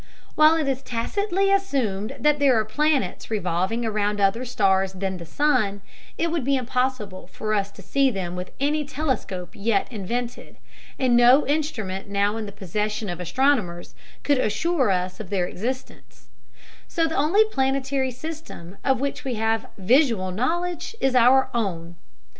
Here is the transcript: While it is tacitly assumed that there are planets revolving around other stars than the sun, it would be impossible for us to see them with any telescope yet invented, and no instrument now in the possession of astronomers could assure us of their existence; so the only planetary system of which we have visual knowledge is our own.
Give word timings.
While 0.33 0.55
it 0.55 0.67
is 0.67 0.81
tacitly 0.81 1.51
assumed 1.51 2.15
that 2.19 2.39
there 2.39 2.57
are 2.57 2.65
planets 2.65 3.29
revolving 3.29 3.85
around 3.85 4.19
other 4.19 4.45
stars 4.45 4.93
than 4.93 5.17
the 5.17 5.27
sun, 5.27 5.81
it 6.17 6.31
would 6.31 6.43
be 6.43 6.55
impossible 6.55 7.27
for 7.27 7.53
us 7.53 7.69
to 7.69 7.83
see 7.83 8.09
them 8.09 8.35
with 8.35 8.51
any 8.59 8.83
telescope 8.83 9.51
yet 9.53 9.87
invented, 9.91 10.57
and 10.97 11.15
no 11.15 11.45
instrument 11.45 12.07
now 12.09 12.35
in 12.37 12.47
the 12.47 12.51
possession 12.51 13.09
of 13.09 13.19
astronomers 13.19 13.93
could 14.23 14.39
assure 14.39 14.89
us 14.89 15.19
of 15.19 15.29
their 15.29 15.45
existence; 15.45 16.29
so 16.87 17.05
the 17.05 17.15
only 17.15 17.45
planetary 17.45 18.09
system 18.09 18.77
of 18.83 18.99
which 18.99 19.23
we 19.23 19.35
have 19.35 19.67
visual 19.77 20.31
knowledge 20.31 20.95
is 20.99 21.13
our 21.13 21.51
own. 21.53 21.95